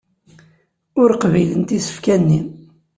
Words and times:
Ur 1.01 1.09
qbilent 1.23 1.75
isefka-nni. 1.77 2.39